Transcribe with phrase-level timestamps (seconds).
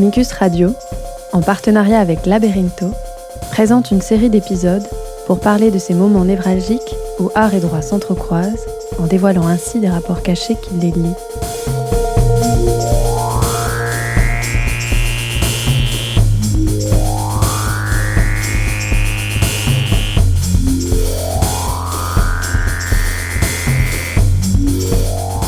[0.00, 0.76] Amicus Radio,
[1.32, 2.92] en partenariat avec Laberinto,
[3.50, 4.86] présente une série d'épisodes
[5.26, 8.64] pour parler de ces moments névralgiques où art et droit s'entrecroisent,
[9.00, 11.16] en dévoilant ainsi des rapports cachés qui les lient.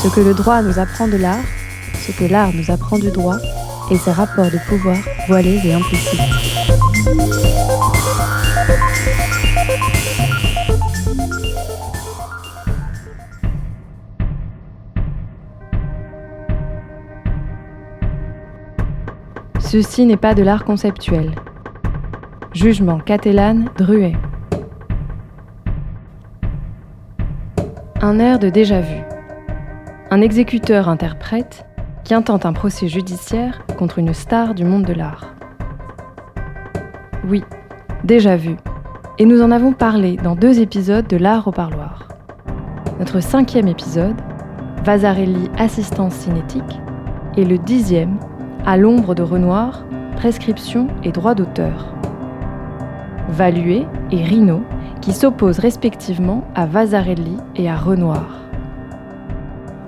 [0.02, 1.44] Ce que le droit nous apprend de l'art,
[2.04, 3.36] ce que l'art nous apprend du droit,
[3.90, 6.20] et ses rapports de pouvoir voilés et implicites.
[19.58, 21.32] Ceci n'est pas de l'art conceptuel.
[22.52, 24.16] Jugement Catalan Druet.
[28.00, 29.02] Un air de déjà-vu.
[30.10, 31.66] Un exécuteur interprète
[32.10, 35.32] qui intente un procès judiciaire contre une star du monde de l'art.
[37.28, 37.44] Oui,
[38.02, 38.56] déjà vu.
[39.18, 42.08] Et nous en avons parlé dans deux épisodes de l'art au parloir.
[42.98, 44.16] Notre cinquième épisode,
[44.82, 46.80] Vasarelli Assistance cinétique,
[47.36, 48.18] et le dixième,
[48.66, 49.84] À l'ombre de Renoir,
[50.16, 51.94] Prescription et droit d'auteur.
[53.28, 54.62] Valué et Rino,
[55.00, 58.40] qui s'opposent respectivement à Vasarelli et à Renoir.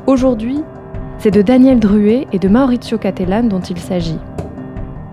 [0.07, 0.62] Aujourd'hui,
[1.23, 4.19] c'est de Daniel Druet et de Maurizio Cattelan dont il s'agit.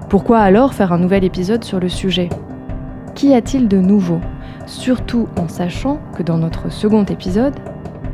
[0.09, 2.29] Pourquoi alors faire un nouvel épisode sur le sujet?
[3.13, 4.19] Qu'y a-t-il de nouveau?
[4.65, 7.53] Surtout en sachant que dans notre second épisode,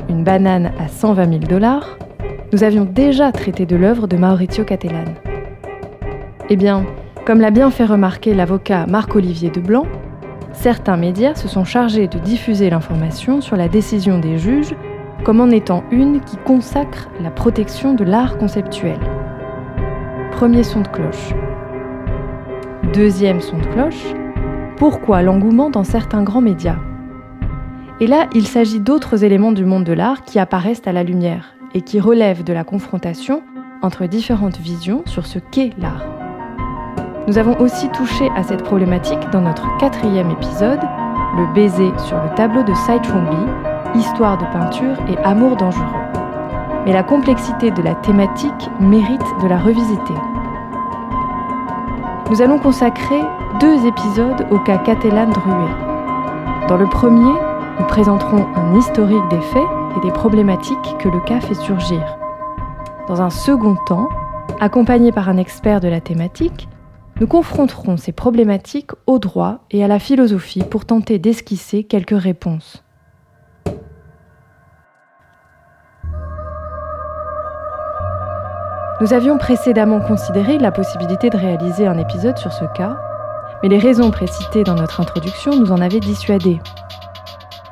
[0.09, 1.97] Une banane à 120 000 dollars,
[2.51, 5.05] nous avions déjà traité de l'œuvre de Maurizio Cattelan.
[6.49, 6.85] Eh bien,
[7.25, 9.85] comme l'a bien fait remarquer l'avocat Marc-Olivier Deblanc,
[10.51, 14.75] certains médias se sont chargés de diffuser l'information sur la décision des juges
[15.25, 18.99] comme en étant une qui consacre la protection de l'art conceptuel.
[20.31, 21.33] Premier son de cloche.
[22.93, 24.13] Deuxième son de cloche,
[24.77, 26.77] pourquoi l'engouement dans certains grands médias?
[27.99, 31.55] Et là, il s'agit d'autres éléments du monde de l'art qui apparaissent à la lumière
[31.73, 33.41] et qui relèvent de la confrontation
[33.81, 36.05] entre différentes visions sur ce qu'est l'art.
[37.27, 40.81] Nous avons aussi touché à cette problématique dans notre quatrième épisode,
[41.35, 45.83] le baiser sur le tableau de Sai Chong-li, histoire de peinture et amour dangereux.
[46.85, 50.13] Mais la complexité de la thématique mérite de la revisiter.
[52.29, 53.21] Nous allons consacrer
[53.59, 56.67] deux épisodes au cas Catalan Druet.
[56.67, 57.33] Dans le premier,
[57.79, 59.67] nous présenterons un historique des faits
[59.97, 62.01] et des problématiques que le cas fait surgir.
[63.07, 64.09] Dans un second temps,
[64.59, 66.67] accompagné par un expert de la thématique,
[67.19, 72.84] nous confronterons ces problématiques au droit et à la philosophie pour tenter d'esquisser quelques réponses.
[79.01, 82.95] Nous avions précédemment considéré la possibilité de réaliser un épisode sur ce cas,
[83.61, 86.61] mais les raisons précitées dans notre introduction nous en avaient dissuadés.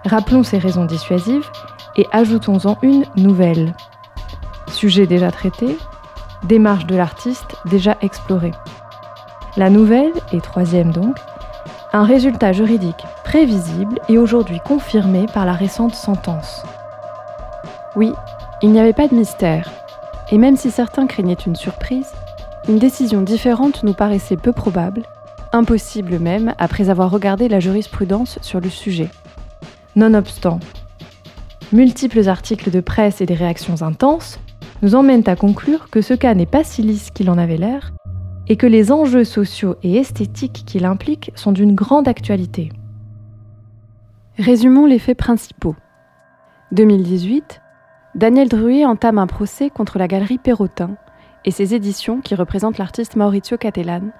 [0.04, 1.50] Rappelons ces raisons dissuasives
[1.96, 3.74] et ajoutons-en une nouvelle.
[4.68, 5.78] Sujet déjà traité,
[6.44, 8.52] démarche de l'artiste déjà explorée.
[9.56, 11.16] La nouvelle, et troisième donc,
[11.94, 16.66] un résultat juridique prévisible et aujourd'hui confirmé par la récente sentence.
[17.96, 18.12] Oui,
[18.62, 19.70] il n'y avait pas de mystère,
[20.32, 22.12] et même si certains craignaient une surprise,
[22.68, 25.04] une décision différente nous paraissait peu probable,
[25.52, 29.10] impossible même après avoir regardé la jurisprudence sur le sujet.
[29.96, 30.60] Nonobstant,
[31.72, 34.40] multiples articles de presse et des réactions intenses
[34.82, 37.94] nous emmènent à conclure que ce cas n'est pas si lisse qu'il en avait l'air
[38.48, 42.72] et que les enjeux sociaux et esthétiques qu'il implique sont d'une grande actualité.
[44.38, 45.76] Résumons les faits principaux.
[46.72, 47.62] 2018,
[48.16, 50.91] Daniel Druet entame un procès contre la galerie Perrotin
[51.46, 54.12] et ses éditions qui représentent l'artiste Maurizio Cattelan.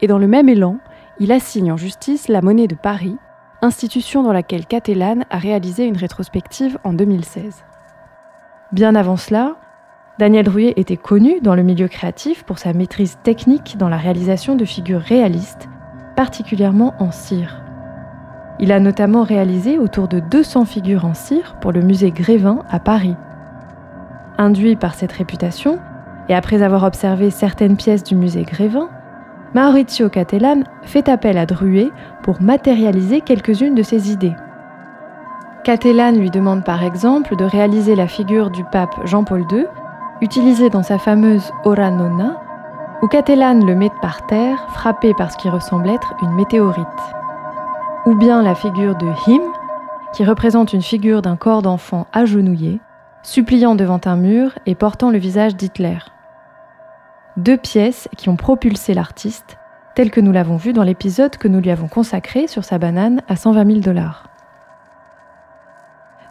[0.00, 0.78] Et dans le même élan,
[1.18, 3.16] il assigne en justice la Monnaie de Paris,
[3.60, 7.64] institution dans laquelle Cattelan a réalisé une rétrospective en 2016.
[8.70, 9.56] Bien avant cela,
[10.20, 14.54] Daniel Druet était connu dans le milieu créatif pour sa maîtrise technique dans la réalisation
[14.54, 15.68] de figures réalistes,
[16.14, 17.63] particulièrement en cire.
[18.60, 22.78] Il a notamment réalisé autour de 200 figures en cire pour le musée Grévin à
[22.78, 23.16] Paris.
[24.38, 25.78] Induit par cette réputation,
[26.28, 28.88] et après avoir observé certaines pièces du musée Grévin,
[29.54, 31.90] Maurizio Cattelan fait appel à Druet
[32.22, 34.34] pour matérialiser quelques-unes de ses idées.
[35.64, 39.66] Cattelan lui demande par exemple de réaliser la figure du pape Jean-Paul II,
[40.20, 42.40] utilisée dans sa fameuse Ora Nonna,
[43.02, 46.86] où Cattelan le met par terre, frappé par ce qui ressemble être une météorite
[48.06, 49.42] ou bien la figure de Him,
[50.12, 52.80] qui représente une figure d'un corps d'enfant agenouillé,
[53.22, 55.98] suppliant devant un mur et portant le visage d'Hitler.
[57.36, 59.58] deux pièces qui ont propulsé l'artiste,
[59.96, 63.22] tel que nous l'avons vu dans l'épisode que nous lui avons consacré sur sa banane
[63.26, 64.28] à 120 000 dollars.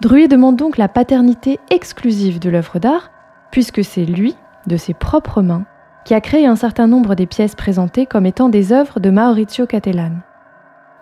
[0.02, 3.12] Druy demande donc la paternité exclusive de l'œuvre d'art,
[3.52, 4.36] puisque c'est lui,
[4.68, 5.66] de ses propres mains,
[6.06, 9.66] qui a créé un certain nombre des pièces présentées comme étant des œuvres de Maurizio
[9.66, 10.22] Cattelan.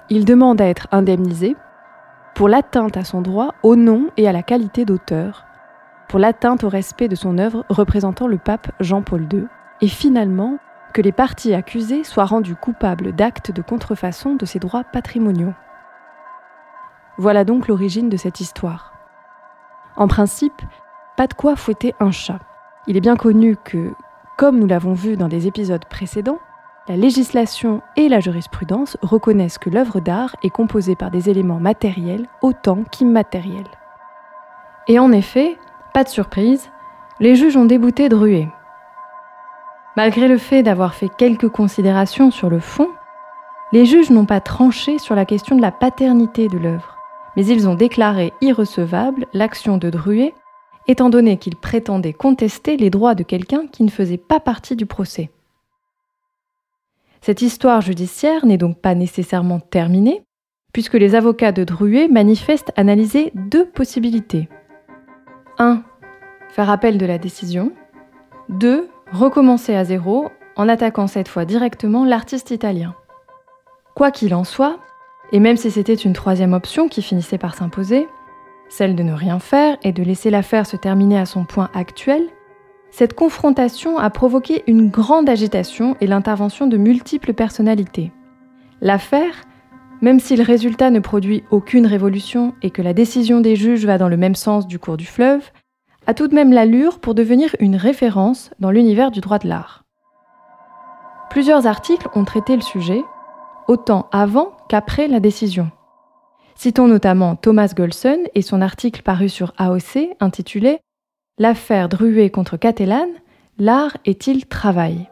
[0.09, 1.55] Il demande à être indemnisé
[2.35, 5.45] pour l'atteinte à son droit au nom et à la qualité d'auteur,
[6.07, 9.47] pour l'atteinte au respect de son œuvre représentant le pape Jean-Paul II,
[9.81, 10.57] et finalement
[10.93, 15.53] que les parties accusées soient rendues coupables d'actes de contrefaçon de ses droits patrimoniaux.
[17.17, 18.93] Voilà donc l'origine de cette histoire.
[19.95, 20.61] En principe,
[21.17, 22.39] pas de quoi fouetter un chat.
[22.87, 23.93] Il est bien connu que,
[24.37, 26.39] comme nous l'avons vu dans des épisodes précédents,
[26.87, 32.27] la législation et la jurisprudence reconnaissent que l'œuvre d'art est composée par des éléments matériels
[32.41, 33.69] autant qu'immatériels.
[34.87, 35.57] Et en effet,
[35.93, 36.71] pas de surprise,
[37.19, 38.47] les juges ont débouté Druet.
[39.95, 42.89] Malgré le fait d'avoir fait quelques considérations sur le fond,
[43.71, 46.97] les juges n'ont pas tranché sur la question de la paternité de l'œuvre,
[47.35, 50.33] mais ils ont déclaré irrecevable l'action de Druet,
[50.87, 54.87] étant donné qu'il prétendait contester les droits de quelqu'un qui ne faisait pas partie du
[54.87, 55.29] procès.
[57.21, 60.23] Cette histoire judiciaire n'est donc pas nécessairement terminée,
[60.73, 64.49] puisque les avocats de Druet manifestent analyser deux possibilités.
[65.59, 65.83] 1.
[66.49, 67.71] Faire appel de la décision.
[68.49, 72.95] 2 recommencer à zéro en attaquant cette fois directement l'artiste italien.
[73.95, 74.79] Quoi qu'il en soit,
[75.31, 78.07] et même si c'était une troisième option qui finissait par s'imposer,
[78.69, 82.23] celle de ne rien faire et de laisser l'affaire se terminer à son point actuel,
[82.91, 88.11] cette confrontation a provoqué une grande agitation et l'intervention de multiples personnalités.
[88.81, 89.45] L'affaire,
[90.01, 93.97] même si le résultat ne produit aucune révolution et que la décision des juges va
[93.97, 95.51] dans le même sens du cours du fleuve,
[96.05, 99.83] a tout de même l'allure pour devenir une référence dans l'univers du droit de l'art.
[101.29, 103.01] Plusieurs articles ont traité le sujet,
[103.67, 105.71] autant avant qu'après la décision.
[106.55, 110.79] Citons notamment Thomas Golson et son article paru sur AOC intitulé
[111.37, 113.07] L'affaire Druet contre Catalan,
[113.57, 115.09] l'art est-il travail?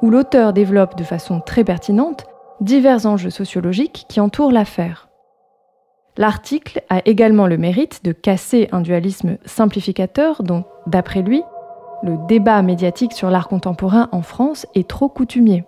[0.00, 2.24] Où l'auteur développe de façon très pertinente
[2.60, 5.08] divers enjeux sociologiques qui entourent l'affaire.
[6.16, 11.42] L'article a également le mérite de casser un dualisme simplificateur dont, d'après lui,
[12.02, 15.64] le débat médiatique sur l'art contemporain en France est trop coutumier.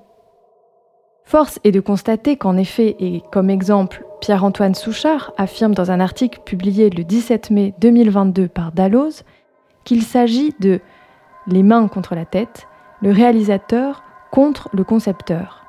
[1.25, 6.40] Force est de constater qu'en effet, et comme exemple, Pierre-Antoine Souchard affirme dans un article
[6.44, 9.25] publié le 17 mai 2022 par Dalloz
[9.84, 10.80] qu'il s'agit de
[11.46, 12.69] les mains contre la tête,
[13.00, 15.64] le réalisateur contre le concepteur.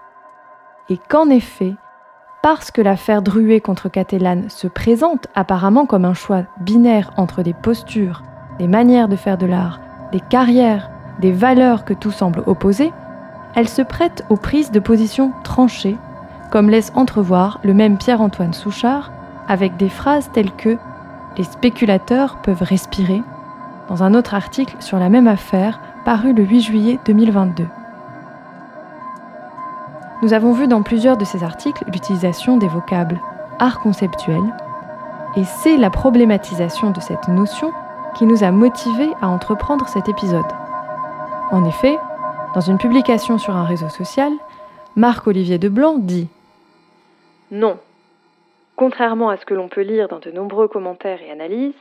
[0.90, 1.76] Et qu'en effet,
[2.42, 7.54] parce que l'affaire Druet contre Catalan se présente apparemment comme un choix binaire entre des
[7.54, 8.24] postures,
[8.60, 9.80] des manières de faire de l'art,
[10.12, 10.90] des carrières,
[11.20, 12.92] des valeurs que tout semble opposer,
[13.56, 15.98] elle se prête aux prises de position tranchées,
[16.52, 19.12] comme laisse entrevoir le même Pierre-Antoine Souchard,
[19.48, 20.78] avec des phrases telles que
[21.38, 23.22] Les spéculateurs peuvent respirer,
[23.90, 27.66] dans un autre article sur la même affaire paru le 8 juillet 2022.
[30.22, 33.20] Nous avons vu dans plusieurs de ces articles l'utilisation des vocables
[33.58, 34.42] art conceptuel,
[35.36, 37.72] et c'est la problématisation de cette notion
[38.16, 40.46] qui nous a motivés à entreprendre cet épisode.
[41.52, 41.98] En effet,
[42.54, 44.32] dans une publication sur un réseau social,
[44.96, 46.28] Marc-Olivier Deblanc dit
[47.52, 47.78] Non.
[48.76, 51.74] Contrairement à ce que l'on peut lire dans de nombreux commentaires et analyses,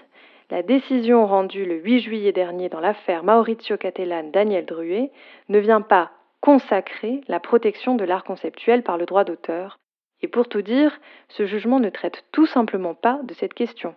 [0.51, 5.11] la décision rendue le 8 juillet dernier dans l'affaire Maurizio Cattelan-Daniel Druet
[5.51, 9.79] ne vient pas consacrer la protection de l'art conceptuel par le droit d'auteur.
[10.23, 13.95] Et pour tout dire, ce jugement ne traite tout simplement pas de cette question.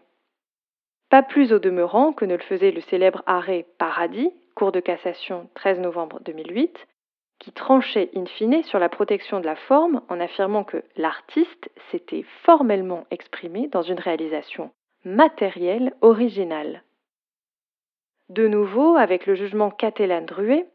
[1.09, 5.49] Pas plus au demeurant que ne le faisait le célèbre arrêt Paradis, Cour de cassation
[5.55, 6.87] 13 novembre 2008,
[7.39, 12.25] qui tranchait in fine sur la protection de la forme en affirmant que l'artiste s'était
[12.43, 14.71] formellement exprimé dans une réalisation
[15.05, 16.83] matérielle originale.
[18.29, 20.67] De nouveau, avec le jugement Catalan-Druet,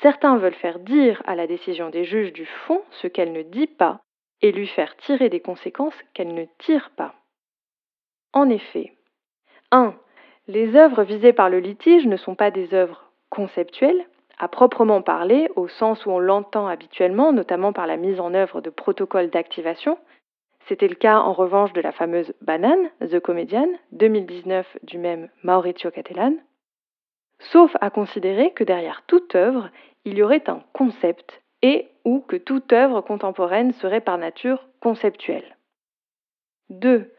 [0.00, 3.66] Certains veulent faire dire à la décision des juges du fond ce qu'elle ne dit
[3.66, 4.00] pas
[4.42, 7.14] et lui faire tirer des conséquences qu'elle ne tire pas.
[8.32, 8.92] En effet,
[9.72, 9.94] 1.
[10.46, 14.06] Les œuvres visées par le litige ne sont pas des œuvres conceptuelles,
[14.38, 18.60] à proprement parler, au sens où on l'entend habituellement, notamment par la mise en œuvre
[18.60, 19.98] de protocoles d'activation.
[20.68, 25.90] C'était le cas en revanche de la fameuse Banane, The Comedian, 2019 du même Maurizio
[25.90, 26.34] Cattelan,
[27.38, 29.70] sauf à considérer que derrière toute œuvre,
[30.04, 35.56] il y aurait un concept et ou que toute œuvre contemporaine serait par nature conceptuelle.
[36.68, 37.14] 2.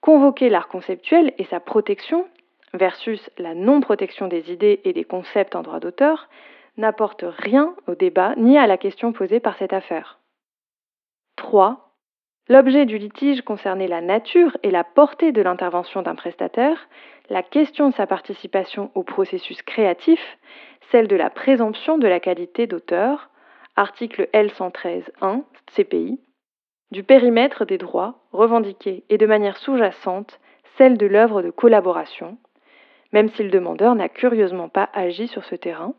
[0.00, 2.28] Convoquer l'art conceptuel et sa protection
[2.72, 6.28] versus la non-protection des idées et des concepts en droit d'auteur
[6.76, 10.20] n'apporte rien au débat ni à la question posée par cette affaire.
[11.36, 11.85] 3.
[12.48, 16.88] L'objet du litige concernait la nature et la portée de l'intervention d'un prestataire,
[17.28, 20.20] la question de sa participation au processus créatif,
[20.92, 23.30] celle de la présomption de la qualité d'auteur,
[23.74, 25.42] article L113.1
[25.74, 26.20] CPI,
[26.92, 30.38] du périmètre des droits revendiqués et de manière sous-jacente
[30.78, 32.38] celle de l'œuvre de collaboration,
[33.12, 35.94] même si le demandeur n'a curieusement pas agi sur ce terrain,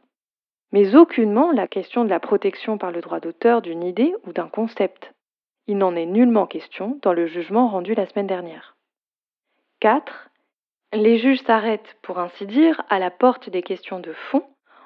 [0.71, 4.47] mais aucunement la question de la protection par le droit d'auteur d'une idée ou d'un
[4.47, 5.13] concept.
[5.67, 8.75] Il n'en est nullement question dans le jugement rendu la semaine dernière.
[9.81, 10.29] 4.
[10.93, 14.43] Les juges s'arrêtent, pour ainsi dire, à la porte des questions de fond,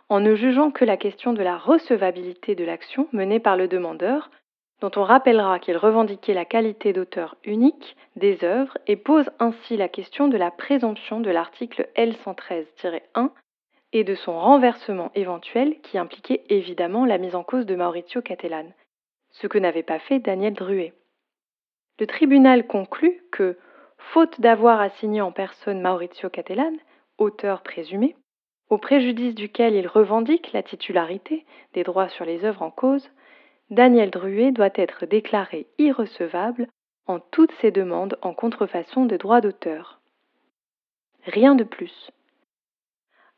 [0.10, 4.30] en ne jugeant que la question de la recevabilité de l'action menée par le demandeur,
[4.82, 9.88] dont on rappellera qu'il revendiquait la qualité d'auteur unique des œuvres et pose ainsi la
[9.88, 13.30] question de la présomption de l'article L113-1
[13.94, 18.72] et de son renversement éventuel qui impliquait évidemment la mise en cause de Maurizio Cattelan,
[19.32, 20.94] ce que n'avait pas fait Daniel Druet.
[22.00, 23.58] Le tribunal conclut que,
[23.98, 26.74] faute d'avoir assigné en personne Maurizio Cattelan,
[27.18, 28.16] auteur présumé,
[28.70, 33.10] au préjudice duquel il revendique la titularité des droits sur les œuvres en cause,
[33.70, 36.68] Daniel Druet doit être déclaré irrecevable
[37.06, 40.00] en toutes ses demandes en contrefaçon de droits d'auteur.
[41.26, 42.12] Rien de plus.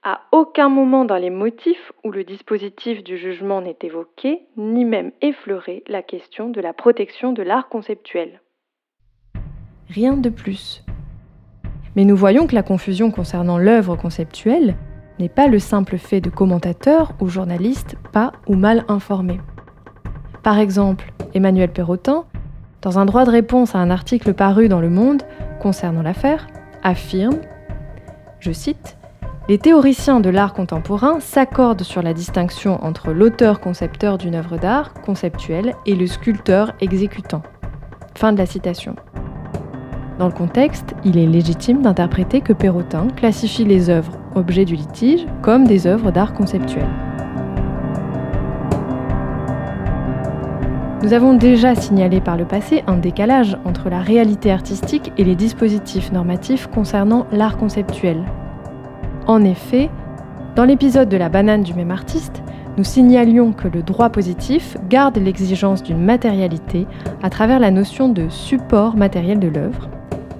[0.05, 5.13] À aucun moment dans les motifs où le dispositif du jugement n'est évoqué, ni même
[5.21, 8.41] effleuré la question de la protection de l'art conceptuel.
[9.87, 10.83] Rien de plus.
[11.95, 14.75] Mais nous voyons que la confusion concernant l'œuvre conceptuelle
[15.19, 19.39] n'est pas le simple fait de commentateurs ou journalistes pas ou mal informés.
[20.43, 22.25] Par exemple, Emmanuel Perrotin,
[22.81, 25.23] dans un droit de réponse à un article paru dans Le Monde
[25.61, 26.47] concernant l'affaire,
[26.83, 27.39] affirme,
[28.41, 28.97] je cite,
[29.49, 35.73] les théoriciens de l'art contemporain s'accordent sur la distinction entre l'auteur-concepteur d'une œuvre d'art conceptuelle
[35.85, 37.41] et le sculpteur exécutant.
[38.15, 38.95] Fin de la citation.
[40.17, 45.25] Dans le contexte, il est légitime d'interpréter que Perrotin classifie les œuvres objets du litige
[45.41, 46.87] comme des œuvres d'art conceptuel.
[51.01, 55.35] Nous avons déjà signalé par le passé un décalage entre la réalité artistique et les
[55.35, 58.23] dispositifs normatifs concernant l'art conceptuel,
[59.27, 59.89] en effet,
[60.55, 62.43] dans l'épisode de la banane du même artiste,
[62.77, 66.87] nous signalions que le droit positif garde l'exigence d'une matérialité
[67.21, 69.89] à travers la notion de support matériel de l'œuvre,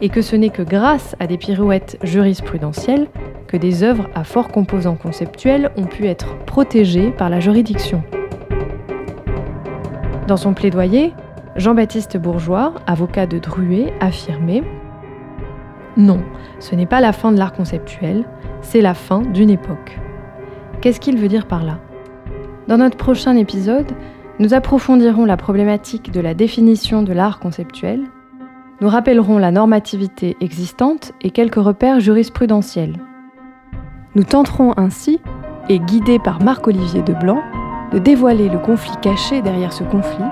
[0.02, 3.08] et que ce n'est que grâce à des pirouettes jurisprudentielles
[3.48, 8.04] que des œuvres à fort composants conceptuels ont pu être protégées par la juridiction.
[10.28, 11.14] Dans son plaidoyer,
[11.56, 14.64] Jean-Baptiste Bourgeois, avocat de Druet, affirmait
[15.98, 16.22] Non,
[16.60, 18.26] ce n'est pas la fin de l'art conceptuel,
[18.62, 20.00] c'est la fin d'une époque.
[20.82, 21.80] Qu'est-ce qu'il veut dire par là?
[22.68, 23.92] Dans notre prochain épisode,
[24.40, 28.02] nous approfondirons la problématique de la définition de l'art conceptuel,
[28.82, 32.98] nous rappellerons la normativité existante et quelques repères jurisprudentiels.
[34.16, 35.22] Nous tenterons ainsi,
[35.70, 37.42] et guidés par Marc-Olivier Deblanc,
[37.92, 40.26] de dévoiler le conflit caché derrière ce conflit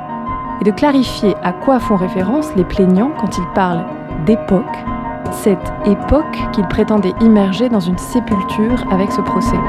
[0.59, 3.85] et de clarifier à quoi font référence les plaignants quand ils parlent
[4.25, 4.65] d'époque
[5.31, 9.59] cette époque qu'il prétendait immerger dans une sépulture avec ce procès.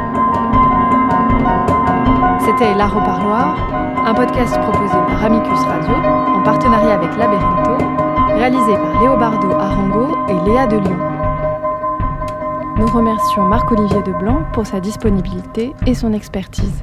[2.40, 3.56] C'était L'Art au Parloir,
[4.04, 5.94] un podcast proposé par Amicus Radio
[6.36, 7.84] en partenariat avec Laberinto,
[8.34, 10.98] réalisé par Léobardo Arango et Léa de Lyon.
[12.78, 16.82] Nous remercions Marc-Olivier Deblanc pour sa disponibilité et son expertise.